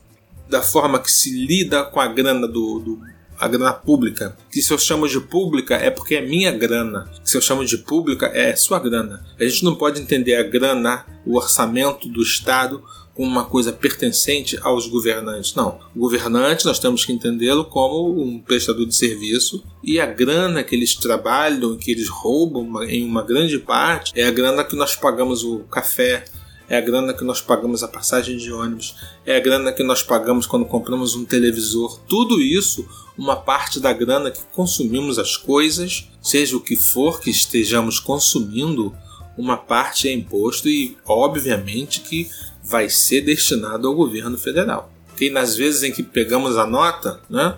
da 0.49 0.61
forma 0.61 0.99
que 0.99 1.11
se 1.11 1.45
lida 1.45 1.83
com 1.83 1.99
a 1.99 2.07
grana 2.07 2.47
do, 2.47 2.79
do 2.79 2.99
a 3.39 3.47
grana 3.47 3.73
pública. 3.73 4.37
Que 4.51 4.61
se 4.61 4.71
eu 4.71 4.77
chamo 4.77 5.07
de 5.07 5.19
pública 5.19 5.75
é 5.75 5.89
porque 5.89 6.15
é 6.15 6.21
minha 6.21 6.51
grana. 6.51 7.09
Se 7.23 7.35
eu 7.35 7.41
chamo 7.41 7.65
de 7.65 7.77
pública 7.77 8.27
é 8.27 8.55
sua 8.55 8.79
grana. 8.79 9.25
A 9.39 9.43
gente 9.43 9.63
não 9.63 9.75
pode 9.75 10.01
entender 10.01 10.35
a 10.35 10.43
grana, 10.43 11.05
o 11.25 11.35
orçamento 11.35 12.07
do 12.07 12.21
Estado 12.21 12.83
como 13.13 13.27
uma 13.29 13.45
coisa 13.45 13.71
pertencente 13.71 14.57
aos 14.61 14.87
governantes. 14.87 15.53
Não. 15.53 15.79
O 15.95 15.99
governante 15.99 16.65
nós 16.65 16.79
temos 16.79 17.05
que 17.05 17.13
entendê-lo 17.13 17.65
como 17.65 18.19
um 18.19 18.39
prestador 18.39 18.85
de 18.85 18.95
serviço 18.95 19.63
e 19.83 19.99
a 19.99 20.05
grana 20.05 20.63
que 20.63 20.75
eles 20.75 20.95
trabalham, 20.95 21.77
que 21.77 21.91
eles 21.91 22.09
roubam 22.09 22.83
em 22.83 23.05
uma 23.05 23.21
grande 23.23 23.59
parte, 23.59 24.13
é 24.15 24.25
a 24.25 24.31
grana 24.31 24.63
que 24.63 24.75
nós 24.75 24.95
pagamos 24.95 25.43
o 25.43 25.59
café, 25.59 26.25
é 26.69 26.77
a 26.77 26.81
grana 26.81 27.13
que 27.13 27.23
nós 27.23 27.41
pagamos 27.41 27.83
a 27.83 27.87
passagem 27.87 28.37
de 28.37 28.51
ônibus, 28.51 28.95
é 29.25 29.37
a 29.37 29.39
grana 29.39 29.71
que 29.71 29.83
nós 29.83 30.01
pagamos 30.01 30.45
quando 30.45 30.65
compramos 30.65 31.15
um 31.15 31.25
televisor. 31.25 31.99
Tudo 32.07 32.41
isso, 32.41 32.87
uma 33.17 33.35
parte 33.35 33.79
da 33.79 33.93
grana 33.93 34.31
que 34.31 34.41
consumimos 34.51 35.19
as 35.19 35.37
coisas, 35.37 36.09
seja 36.21 36.55
o 36.57 36.61
que 36.61 36.75
for 36.75 37.19
que 37.19 37.29
estejamos 37.29 37.99
consumindo, 37.99 38.95
uma 39.37 39.57
parte 39.57 40.07
é 40.07 40.13
imposto 40.13 40.69
e, 40.69 40.97
obviamente, 41.05 42.01
que 42.01 42.29
vai 42.63 42.89
ser 42.89 43.21
destinado 43.21 43.87
ao 43.87 43.95
governo 43.95 44.37
federal. 44.37 44.91
E 45.19 45.29
nas 45.29 45.55
vezes 45.55 45.83
em 45.83 45.91
que 45.91 46.03
pegamos 46.03 46.57
a 46.57 46.65
nota, 46.65 47.19
né? 47.29 47.57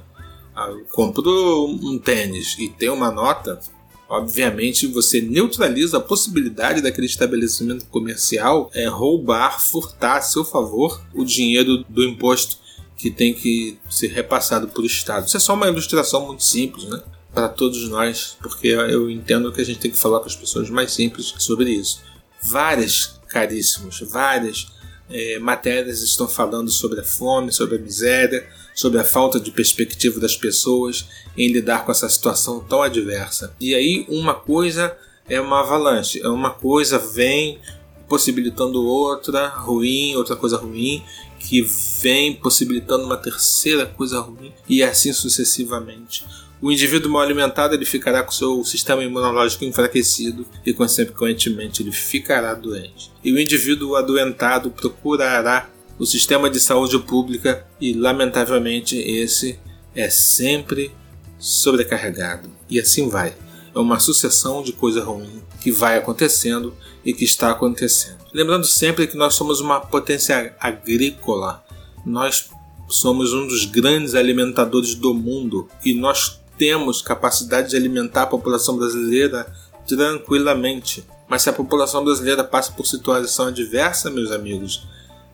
Ah, 0.55 0.73
compro 0.91 1.65
um 1.67 1.99
tênis 1.99 2.55
e 2.57 2.69
tem 2.69 2.89
uma 2.89 3.11
nota, 3.11 3.59
Obviamente, 4.07 4.85
você 4.85 5.19
neutraliza 5.19 5.97
a 5.97 6.01
possibilidade 6.01 6.81
daquele 6.81 7.07
estabelecimento 7.07 7.85
comercial 7.85 8.69
é, 8.73 8.85
roubar, 8.87 9.59
furtar 9.59 10.17
a 10.17 10.21
seu 10.21 10.45
favor 10.45 11.01
o 11.13 11.25
dinheiro 11.25 11.83
do 11.89 12.03
imposto 12.03 12.57
que 12.97 13.09
tem 13.09 13.33
que 13.33 13.77
ser 13.89 14.07
repassado 14.07 14.67
para 14.67 14.81
o 14.81 14.85
Estado. 14.85 15.27
Isso 15.27 15.37
é 15.37 15.39
só 15.39 15.53
uma 15.53 15.67
ilustração 15.67 16.25
muito 16.25 16.43
simples, 16.43 16.85
né? 16.85 17.01
Para 17.33 17.49
todos 17.49 17.89
nós, 17.89 18.37
porque 18.41 18.67
eu 18.67 19.09
entendo 19.09 19.51
que 19.51 19.59
a 19.59 19.65
gente 19.65 19.79
tem 19.79 19.91
que 19.91 19.97
falar 19.97 20.19
com 20.19 20.27
as 20.27 20.35
pessoas 20.35 20.69
mais 20.69 20.93
simples 20.93 21.33
sobre 21.39 21.71
isso. 21.71 22.01
Várias, 22.43 23.19
caríssimos, 23.27 23.99
várias 24.01 24.67
é, 25.09 25.39
matérias 25.39 26.01
estão 26.01 26.27
falando 26.27 26.69
sobre 26.71 27.01
a 27.01 27.03
fome, 27.03 27.51
sobre 27.51 27.75
a 27.75 27.79
miséria, 27.79 28.47
sobre 28.75 28.99
a 28.99 29.05
falta 29.05 29.39
de 29.39 29.49
perspectiva 29.49 30.19
das 30.19 30.35
pessoas 30.35 31.07
em 31.37 31.51
lidar 31.51 31.85
com 31.85 31.91
essa 31.91 32.09
situação 32.09 32.59
tão 32.59 32.83
adversa. 32.83 33.55
E 33.59 33.73
aí 33.73 34.05
uma 34.09 34.33
coisa 34.33 34.95
é 35.27 35.39
uma 35.39 35.61
avalanche, 35.61 36.21
é 36.21 36.27
uma 36.27 36.51
coisa 36.51 36.99
vem 36.99 37.59
possibilitando 38.07 38.85
outra 38.85 39.47
ruim, 39.47 40.15
outra 40.15 40.35
coisa 40.35 40.57
ruim, 40.57 41.03
que 41.39 41.61
vem 42.01 42.33
possibilitando 42.33 43.05
uma 43.05 43.17
terceira 43.17 43.85
coisa 43.85 44.19
ruim 44.19 44.53
e 44.67 44.83
assim 44.83 45.13
sucessivamente. 45.13 46.25
O 46.61 46.71
indivíduo 46.71 47.11
mal 47.11 47.21
alimentado 47.21 47.75
ele 47.75 47.85
ficará 47.85 48.23
com 48.23 48.31
seu 48.31 48.63
sistema 48.63 49.03
imunológico 49.03 49.65
enfraquecido 49.65 50.45
e, 50.65 50.73
consequentemente, 50.73 51.83
ele 51.83 51.91
ficará 51.91 52.53
doente. 52.53 53.11
E 53.23 53.31
o 53.31 53.39
indivíduo 53.39 53.95
adoentado 53.95 54.71
procurará 54.71 55.69
o 55.97 56.05
sistema 56.05 56.49
de 56.49 56.59
saúde 56.59 56.99
pública 56.99 57.65
e, 57.79 57.93
lamentavelmente, 57.93 58.97
esse 58.97 59.59
é 59.95 60.09
sempre 60.09 60.91
sobrecarregado. 61.39 62.49
E 62.69 62.79
assim 62.79 63.09
vai. 63.09 63.35
É 63.73 63.79
uma 63.79 63.99
sucessão 63.99 64.61
de 64.61 64.73
coisa 64.73 65.03
ruim 65.03 65.41
que 65.61 65.71
vai 65.71 65.97
acontecendo 65.97 66.73
e 67.03 67.13
que 67.13 67.23
está 67.23 67.51
acontecendo. 67.51 68.17
Lembrando 68.33 68.65
sempre 68.65 69.07
que 69.07 69.17
nós 69.17 69.35
somos 69.35 69.59
uma 69.59 69.79
potência 69.79 70.55
agrícola. 70.59 71.63
Nós 72.05 72.49
somos 72.87 73.33
um 73.33 73.47
dos 73.47 73.65
grandes 73.65 74.15
alimentadores 74.15 74.95
do 74.95 75.13
mundo 75.13 75.67
e 75.83 75.93
nós 75.93 76.39
temos 76.57 77.01
capacidade 77.01 77.69
de 77.69 77.75
alimentar 77.75 78.23
a 78.23 78.27
população 78.27 78.77
brasileira 78.77 79.51
tranquilamente. 79.87 81.05
Mas 81.27 81.41
se 81.41 81.49
a 81.49 81.53
população 81.53 82.03
brasileira 82.03 82.43
passa 82.43 82.71
por 82.71 82.85
situação 82.85 83.47
adversa, 83.47 84.09
meus 84.09 84.31
amigos, 84.31 84.87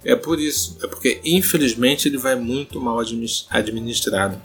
é 0.04 0.16
por 0.16 0.40
isso. 0.40 0.78
É 0.82 0.88
porque, 0.88 1.22
infelizmente, 1.24 2.08
ele 2.08 2.18
vai 2.18 2.36
muito 2.36 2.80
mal 2.82 3.00
administrado. 3.50 4.42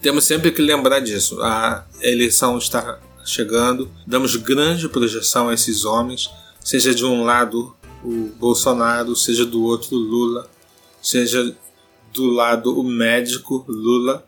Temos 0.00 0.24
sempre 0.24 0.50
que 0.50 0.62
lembrar 0.62 1.00
disso. 1.00 1.40
A 1.42 1.86
eleição 2.00 2.58
está 2.58 3.00
chegando, 3.24 3.90
damos 4.06 4.34
grande 4.36 4.88
projeção 4.88 5.48
a 5.48 5.54
esses 5.54 5.84
homens, 5.84 6.28
seja 6.60 6.94
de 6.94 7.04
um 7.04 7.22
lado 7.22 7.74
o 8.04 8.32
Bolsonaro, 8.36 9.14
seja 9.14 9.46
do 9.46 9.62
outro 9.62 9.94
Lula, 9.94 10.50
seja 11.00 11.54
do 12.12 12.26
lado 12.26 12.78
o 12.78 12.82
médico 12.82 13.64
Lula, 13.68 14.26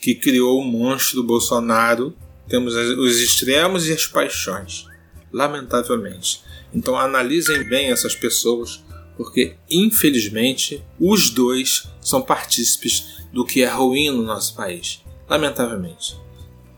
que 0.00 0.14
criou 0.14 0.60
o 0.60 0.64
monstro 0.64 1.22
Bolsonaro. 1.22 2.14
Temos 2.48 2.74
os 2.74 3.18
extremos 3.18 3.86
e 3.86 3.92
as 3.92 4.06
paixões, 4.06 4.86
lamentavelmente. 5.32 6.42
Então 6.74 6.98
analisem 6.98 7.62
bem 7.62 7.90
essas 7.90 8.14
pessoas, 8.14 8.82
porque 9.18 9.56
infelizmente 9.68 10.82
os 10.98 11.28
dois 11.28 11.88
são 12.00 12.22
partícipes 12.22 13.18
do 13.32 13.44
que 13.44 13.62
é 13.62 13.68
ruim 13.68 14.10
no 14.10 14.22
nosso 14.22 14.54
país, 14.54 15.02
lamentavelmente. 15.28 16.16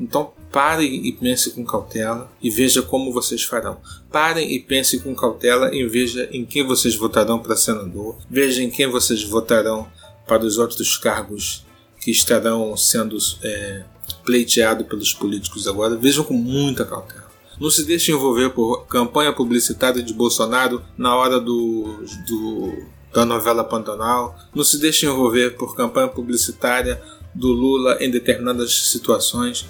Então 0.01 0.33
parem 0.51 1.07
e 1.07 1.13
pensem 1.13 1.53
com 1.53 1.65
cautela 1.65 2.33
e 2.43 2.49
veja 2.49 2.81
como 2.81 3.13
vocês 3.13 3.45
farão. 3.45 3.79
Parem 4.11 4.51
e 4.53 4.59
pensem 4.59 4.99
com 4.99 5.15
cautela 5.15 5.73
e 5.73 5.87
veja 5.87 6.29
em 6.33 6.47
quem 6.47 6.67
vocês 6.67 6.97
votarão 6.97 7.39
para 7.39 7.55
senador, 7.55 8.17
veja 8.29 8.63
em 8.63 8.71
quem 8.71 8.87
vocês 8.87 9.23
votarão 9.23 9.87
para 10.27 10.45
os 10.45 10.57
outros 10.57 10.97
cargos 10.97 11.67
que 12.01 12.11
estarão 12.11 12.75
sendo 12.75 13.19
é, 13.43 13.85
pleiteados 14.25 14.87
pelos 14.87 15.13
políticos 15.13 15.69
agora, 15.69 15.95
vejam 15.95 16.25
com 16.25 16.33
muita 16.33 16.87
cautela. 16.87 17.30
Não 17.61 17.71
se 17.71 17.85
deixe 17.85 18.11
envolver 18.11 18.51
por 18.51 18.87
campanha 18.87 19.33
publicitária 19.33 20.03
de 20.03 20.15
Bolsonaro 20.15 20.83
na 20.97 21.15
hora 21.15 21.39
do, 21.39 22.03
do 22.27 22.73
da 23.13 23.25
novela 23.25 23.63
Pantanal. 23.63 24.37
Não 24.55 24.65
se 24.65 24.79
deixe 24.79 25.07
envolver 25.07 25.57
por 25.57 25.77
campanha 25.77 26.09
publicitária 26.09 27.03
do 27.35 27.49
Lula 27.49 27.99
em 28.01 28.11
determinadas 28.11 28.89
situações. 28.89 29.67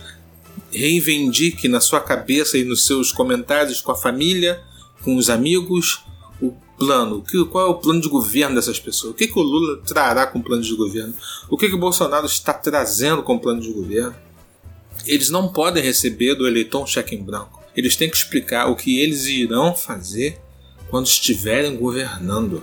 Reivindique 0.70 1.68
na 1.68 1.80
sua 1.80 2.00
cabeça 2.00 2.56
e 2.56 2.64
nos 2.64 2.86
seus 2.86 3.10
comentários 3.10 3.80
com 3.80 3.90
a 3.92 3.96
família, 3.96 4.62
com 5.02 5.16
os 5.16 5.28
amigos, 5.28 6.04
plano? 6.80 7.22
Que, 7.22 7.44
qual 7.44 7.66
é 7.66 7.70
o 7.70 7.74
plano 7.74 8.00
de 8.00 8.08
governo 8.08 8.54
dessas 8.54 8.80
pessoas? 8.80 9.12
O 9.12 9.16
que, 9.16 9.28
que 9.28 9.38
o 9.38 9.42
Lula 9.42 9.82
trará 9.86 10.26
com 10.26 10.38
o 10.38 10.42
plano 10.42 10.62
de 10.62 10.74
governo? 10.74 11.14
O 11.48 11.56
que, 11.56 11.68
que 11.68 11.74
o 11.74 11.78
Bolsonaro 11.78 12.24
está 12.24 12.54
trazendo 12.54 13.22
com 13.22 13.34
o 13.34 13.40
plano 13.40 13.60
de 13.60 13.70
governo? 13.70 14.16
Eles 15.06 15.28
não 15.28 15.52
podem 15.52 15.82
receber 15.82 16.34
do 16.34 16.48
eleitor 16.48 16.82
um 16.82 16.86
cheque 16.86 17.14
em 17.14 17.22
branco. 17.22 17.59
Eles 17.80 17.96
têm 17.96 18.10
que 18.10 18.16
explicar 18.16 18.66
o 18.66 18.76
que 18.76 19.00
eles 19.00 19.24
irão 19.26 19.74
fazer 19.74 20.38
quando 20.90 21.06
estiverem 21.06 21.76
governando. 21.76 22.62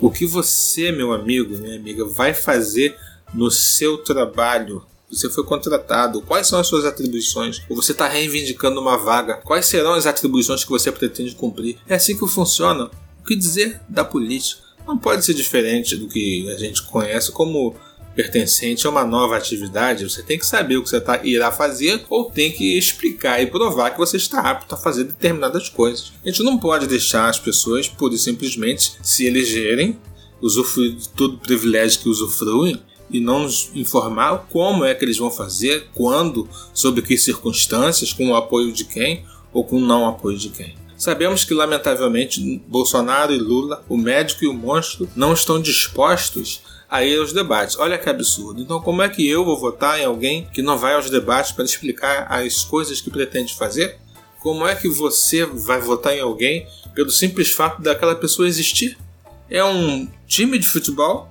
O 0.00 0.10
que 0.10 0.24
você, 0.24 0.92
meu 0.92 1.12
amigo, 1.12 1.58
minha 1.58 1.76
amiga, 1.76 2.04
vai 2.04 2.32
fazer 2.32 2.96
no 3.34 3.50
seu 3.50 3.98
trabalho 3.98 4.86
você 5.10 5.30
foi 5.30 5.42
contratado, 5.42 6.20
quais 6.20 6.46
são 6.46 6.58
as 6.58 6.66
suas 6.66 6.84
atribuições? 6.84 7.62
Ou 7.68 7.76
você 7.76 7.92
está 7.92 8.06
reivindicando 8.06 8.78
uma 8.78 8.98
vaga? 8.98 9.36
Quais 9.36 9.64
serão 9.64 9.94
as 9.94 10.06
atribuições 10.06 10.64
que 10.64 10.70
você 10.70 10.92
pretende 10.92 11.34
cumprir? 11.34 11.78
É 11.88 11.94
assim 11.94 12.14
que 12.16 12.28
funciona. 12.28 12.90
O 13.20 13.24
que 13.24 13.34
dizer 13.34 13.80
da 13.88 14.04
política? 14.04 14.62
Não 14.86 14.98
pode 14.98 15.24
ser 15.24 15.32
diferente 15.32 15.96
do 15.96 16.08
que 16.08 16.50
a 16.50 16.58
gente 16.58 16.82
conhece 16.82 17.32
como 17.32 17.74
pertencente 18.18 18.84
a 18.84 18.90
uma 18.90 19.04
nova 19.04 19.36
atividade, 19.36 20.02
você 20.02 20.24
tem 20.24 20.36
que 20.36 20.44
saber 20.44 20.76
o 20.76 20.82
que 20.82 20.90
você 20.90 21.00
tá, 21.00 21.20
irá 21.22 21.52
fazer 21.52 22.04
ou 22.10 22.24
tem 22.24 22.50
que 22.50 22.76
explicar 22.76 23.40
e 23.40 23.46
provar 23.46 23.90
que 23.90 23.98
você 23.98 24.16
está 24.16 24.40
apto 24.40 24.74
a 24.74 24.76
fazer 24.76 25.04
determinadas 25.04 25.68
coisas. 25.68 26.12
A 26.24 26.28
gente 26.28 26.42
não 26.42 26.58
pode 26.58 26.88
deixar 26.88 27.28
as 27.28 27.38
pessoas, 27.38 27.86
pura 27.86 28.16
e 28.16 28.18
simplesmente, 28.18 28.94
se 29.04 29.24
elegerem, 29.24 29.96
usufruir 30.42 30.96
de 30.96 31.08
todo 31.10 31.34
o 31.34 31.38
privilégio 31.38 32.00
que 32.00 32.08
usufruem 32.08 32.82
e 33.08 33.20
não 33.20 33.44
nos 33.44 33.70
informar 33.72 34.48
como 34.50 34.84
é 34.84 34.96
que 34.96 35.04
eles 35.04 35.16
vão 35.16 35.30
fazer, 35.30 35.86
quando, 35.94 36.48
sob 36.74 37.00
que 37.02 37.16
circunstâncias, 37.16 38.12
com 38.12 38.30
o 38.30 38.34
apoio 38.34 38.72
de 38.72 38.84
quem 38.84 39.24
ou 39.52 39.62
com 39.62 39.78
não 39.78 40.08
apoio 40.08 40.36
de 40.36 40.48
quem. 40.48 40.74
Sabemos 40.96 41.44
que, 41.44 41.54
lamentavelmente, 41.54 42.60
Bolsonaro 42.66 43.32
e 43.32 43.38
Lula, 43.38 43.84
o 43.88 43.96
médico 43.96 44.42
e 44.42 44.48
o 44.48 44.52
monstro, 44.52 45.08
não 45.14 45.32
estão 45.32 45.62
dispostos 45.62 46.62
a 46.90 47.04
ir 47.04 47.18
aos 47.18 47.32
debates. 47.32 47.78
Olha 47.78 47.98
que 47.98 48.08
absurdo. 48.08 48.60
Então, 48.60 48.80
como 48.80 49.02
é 49.02 49.08
que 49.08 49.28
eu 49.28 49.44
vou 49.44 49.58
votar 49.58 50.00
em 50.00 50.04
alguém 50.04 50.48
que 50.52 50.62
não 50.62 50.78
vai 50.78 50.94
aos 50.94 51.10
debates 51.10 51.52
para 51.52 51.64
explicar 51.64 52.26
as 52.30 52.64
coisas 52.64 53.00
que 53.00 53.10
pretende 53.10 53.54
fazer? 53.54 53.98
Como 54.40 54.66
é 54.66 54.74
que 54.74 54.88
você 54.88 55.44
vai 55.44 55.80
votar 55.80 56.16
em 56.16 56.20
alguém 56.20 56.66
pelo 56.94 57.10
simples 57.10 57.50
fato 57.50 57.82
daquela 57.82 58.14
pessoa 58.14 58.48
existir? 58.48 58.96
É 59.50 59.64
um 59.64 60.08
time 60.26 60.58
de 60.58 60.66
futebol 60.66 61.28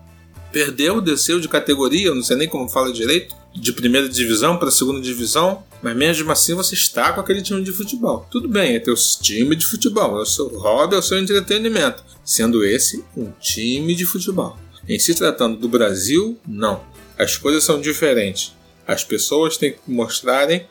perdeu, 0.52 1.02
desceu 1.02 1.40
de 1.40 1.48
categoria, 1.48 2.08
eu 2.08 2.16
não 2.16 2.24
sei 2.24 2.36
nem 2.36 2.48
como 2.48 2.70
fala 2.70 2.92
direito, 2.92 3.36
de 3.56 3.74
primeira 3.74 4.08
divisão 4.08 4.58
para 4.58 4.72
segunda 4.72 5.02
divisão, 5.02 5.64
mas 5.82 5.96
mesmo 5.96 6.32
assim 6.32 6.54
você 6.54 6.76
está 6.76 7.12
com 7.12 7.22
aquele 7.22 7.42
time 7.42 7.64
de 7.64 7.72
futebol. 7.72 8.28
Tudo 8.32 8.48
bem, 8.48 8.76
é 8.76 8.80
teu 8.80 8.96
time 8.96 9.56
de 9.56 9.66
futebol, 9.66 10.18
é 10.18 10.22
o 10.22 10.26
seu 10.26 10.48
hobby, 10.60 10.96
é 10.96 10.98
o 10.98 11.02
seu 11.02 11.20
entretenimento, 11.20 12.04
sendo 12.24 12.64
esse 12.66 13.04
um 13.16 13.32
time 13.40 13.96
de 13.96 14.06
futebol. 14.06 14.58
Em 14.88 14.98
se 15.00 15.14
tratando 15.16 15.58
do 15.58 15.68
Brasil, 15.68 16.40
não. 16.48 16.84
As 17.18 17.38
coisas 17.38 17.64
são 17.64 17.82
diferentes. 17.82 18.56
As 18.88 19.04
pessoas 19.04 19.58
têm 19.58 19.74
que 19.74 19.80
mostrarem 19.88 20.68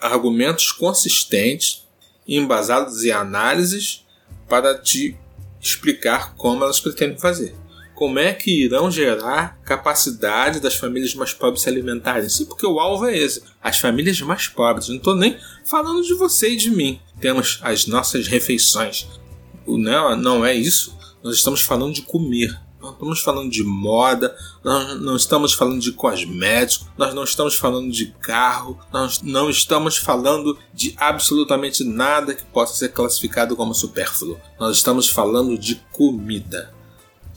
argumentos 0.00 0.72
consistentes, 0.72 1.86
embasados 2.26 3.02
em 3.04 3.10
análises, 3.10 4.04
para 4.48 4.78
te 4.78 5.16
explicar 5.60 6.34
como 6.34 6.64
elas 6.64 6.80
pretendem 6.80 7.18
fazer 7.18 7.54
como 8.00 8.18
é 8.18 8.32
que 8.32 8.64
irão 8.64 8.90
gerar 8.90 9.60
capacidade 9.62 10.58
das 10.58 10.74
famílias 10.74 11.14
mais 11.14 11.34
pobres 11.34 11.60
se 11.60 11.68
alimentarem? 11.68 12.30
Sim, 12.30 12.46
porque 12.46 12.64
o 12.64 12.80
alvo 12.80 13.04
é 13.04 13.14
esse. 13.14 13.42
As 13.62 13.78
famílias 13.78 14.18
mais 14.22 14.48
pobres. 14.48 14.88
Não 14.88 14.96
estou 14.96 15.14
nem 15.14 15.36
falando 15.66 16.02
de 16.02 16.14
você 16.14 16.54
e 16.54 16.56
de 16.56 16.70
mim. 16.70 16.98
Temos 17.20 17.58
as 17.60 17.86
nossas 17.86 18.26
refeições. 18.26 19.06
Não, 19.66 20.16
não 20.16 20.46
é 20.46 20.54
isso. 20.54 20.96
Nós 21.22 21.36
estamos 21.36 21.60
falando 21.60 21.92
de 21.92 22.00
comer. 22.00 22.58
Não 22.80 22.92
estamos 22.92 23.20
falando 23.20 23.50
de 23.50 23.62
moda, 23.62 24.34
nós 24.64 25.00
não 25.00 25.16
estamos 25.16 25.52
falando 25.52 25.80
de 25.80 25.92
cosméticos, 25.92 26.86
nós 26.96 27.14
não 27.14 27.24
estamos 27.24 27.54
falando 27.54 27.90
de 27.90 28.06
carro, 28.06 28.78
nós 28.92 29.20
não 29.22 29.50
estamos 29.50 29.96
falando 29.96 30.58
de 30.72 30.94
absolutamente 30.96 31.84
nada 31.84 32.34
que 32.34 32.44
possa 32.46 32.74
ser 32.74 32.88
classificado 32.90 33.54
como 33.54 33.74
supérfluo. 33.74 34.40
Nós 34.58 34.76
estamos 34.76 35.08
falando 35.08 35.58
de 35.58 35.76
comida 35.92 36.72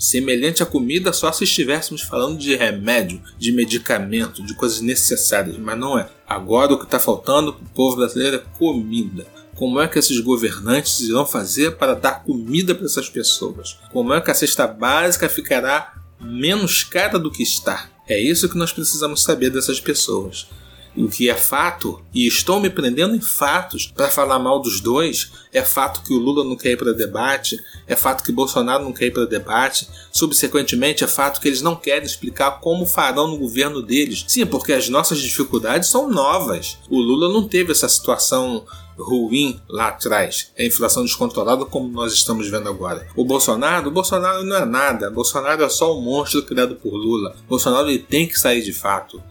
semelhante 0.04 0.62
à 0.62 0.66
comida 0.66 1.14
só 1.14 1.32
se 1.32 1.46
estivéssemos 1.46 2.02
falando 2.02 2.38
de 2.38 2.56
remédio, 2.56 3.22
de 3.38 3.54
medicamento, 3.54 4.44
de 4.44 4.54
coisas 4.54 4.82
necessárias, 4.82 5.58
mas 5.58 5.80
não 5.80 5.98
é. 5.98 6.10
Agora 6.28 6.74
o 6.74 6.78
que 6.78 6.84
está 6.84 7.00
faltando 7.00 7.54
para 7.54 7.64
o 7.64 7.70
povo 7.70 7.96
brasileiro 7.98 8.38
é 8.38 8.58
comida. 8.58 9.26
Como 9.56 9.80
é 9.80 9.88
que 9.88 10.00
esses 10.00 10.20
governantes 10.20 11.00
irão 11.02 11.26
fazer 11.26 11.78
para 11.78 11.94
dar 11.94 12.24
comida 12.24 12.74
para 12.74 12.86
essas 12.86 13.10
pessoas? 13.10 13.78
Como 13.92 14.14
é 14.14 14.20
que 14.20 14.32
a 14.32 14.34
cesta 14.34 14.66
básica 14.68 15.30
ficará 15.30 15.94
menos 16.20 16.84
cara 16.84 17.20
do 17.20 17.32
que 17.32 17.44
está? 17.44 17.90
É 18.08 18.20
isso 18.20 18.50
que 18.50 18.58
nós 18.58 18.74
precisamos 18.74 19.24
saber 19.24 19.50
dessas 19.50 19.80
pessoas 19.80 20.48
o 20.96 21.08
que 21.08 21.30
é 21.30 21.36
fato, 21.36 22.02
e 22.14 22.28
estou 22.28 22.60
me 22.60 22.70
prendendo 22.70 23.16
em 23.16 23.22
fatos 23.22 23.88
para 23.88 24.10
falar 24.10 24.38
mal 24.38 24.60
dos 24.60 24.80
dois, 24.80 25.32
é 25.52 25.64
fato 25.64 26.04
que 26.04 26.14
o 26.14 26.20
Lula 26.20 26.44
não 26.44 26.56
quer 26.56 26.72
ir 26.72 26.78
para 26.78 26.94
debate, 26.94 27.60
é 27.88 27.96
fato 27.96 28.24
que 28.24 28.32
Bolsonaro 28.32 28.84
não 28.84 28.94
quer 28.94 29.06
ir 29.06 29.12
para 29.12 29.26
debate, 29.26 29.88
subsequentemente 30.12 31.04
é 31.04 31.08
fato 31.08 31.42
que 31.42 31.48
eles 31.48 31.62
não 31.62 31.76
querem 31.76 32.06
explicar 32.06 32.60
como 32.60 32.86
farão 32.86 33.28
no 33.28 33.38
governo 33.38 33.82
deles. 33.82 34.24
Sim, 34.28 34.46
porque 34.46 34.74
as 34.74 34.88
nossas 34.88 35.20
dificuldades 35.20 35.90
são 35.90 36.10
novas. 36.10 36.78
O 36.90 37.00
Lula 37.00 37.30
não 37.30 37.48
teve 37.48 37.72
essa 37.72 37.90
situação 37.90 38.66
ruim 38.98 39.60
lá 39.70 39.90
atrás, 39.90 40.52
a 40.58 40.64
inflação 40.64 41.04
descontrolada 41.04 41.66
como 41.66 41.88
nós 41.90 42.14
estamos 42.14 42.50
vendo 42.50 42.70
agora. 42.70 43.08
O 43.16 43.26
Bolsonaro, 43.26 43.90
o 43.90 43.92
Bolsonaro 43.92 44.44
não 44.44 44.56
é 44.56 44.66
nada, 44.66 45.10
o 45.10 45.14
Bolsonaro 45.14 45.64
é 45.64 45.70
só 45.70 45.98
um 45.98 46.02
monstro 46.02 46.44
criado 46.44 46.76
por 46.76 46.94
Lula. 46.94 47.36
O 47.46 47.50
Bolsonaro 47.50 47.90
ele 47.90 48.00
tem 48.00 48.28
que 48.28 48.40
sair 48.40 48.62
de 48.62 48.74
fato 48.74 49.22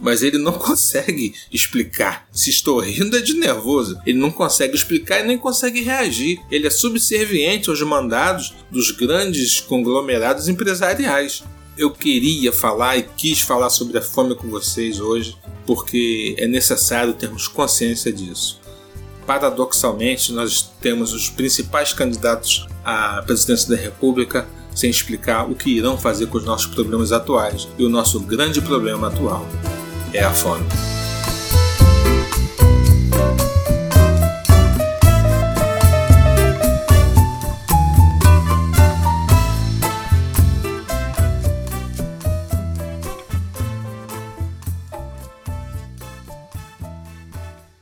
mas 0.00 0.22
ele 0.22 0.38
não 0.38 0.52
consegue 0.58 1.34
explicar. 1.52 2.26
Se 2.32 2.50
estou 2.50 2.80
rindo 2.80 3.16
é 3.16 3.20
de 3.20 3.34
nervoso. 3.34 3.98
Ele 4.06 4.18
não 4.18 4.30
consegue 4.30 4.74
explicar 4.74 5.20
e 5.20 5.26
nem 5.26 5.38
consegue 5.38 5.80
reagir. 5.80 6.38
Ele 6.50 6.66
é 6.66 6.70
subserviente 6.70 7.70
aos 7.70 7.80
mandados 7.82 8.54
dos 8.70 8.90
grandes 8.90 9.60
conglomerados 9.60 10.48
empresariais. 10.48 11.42
Eu 11.76 11.90
queria 11.90 12.52
falar 12.52 12.96
e 12.96 13.02
quis 13.02 13.40
falar 13.40 13.68
sobre 13.68 13.98
a 13.98 14.02
fome 14.02 14.34
com 14.34 14.48
vocês 14.48 14.98
hoje, 14.98 15.36
porque 15.66 16.34
é 16.38 16.46
necessário 16.46 17.12
termos 17.12 17.48
consciência 17.48 18.10
disso. 18.10 18.58
Paradoxalmente, 19.26 20.32
nós 20.32 20.70
temos 20.80 21.12
os 21.12 21.28
principais 21.28 21.92
candidatos 21.92 22.66
à 22.84 23.22
presidência 23.26 23.74
da 23.74 23.82
República 23.82 24.46
sem 24.74 24.90
explicar 24.90 25.50
o 25.50 25.54
que 25.54 25.70
irão 25.70 25.98
fazer 25.98 26.26
com 26.26 26.38
os 26.38 26.44
nossos 26.44 26.66
problemas 26.66 27.10
atuais 27.10 27.66
e 27.78 27.84
o 27.84 27.88
nosso 27.88 28.20
grande 28.20 28.60
problema 28.60 29.08
atual 29.08 29.46
é 30.12 30.22
a 30.22 30.30
fome. 30.30 30.64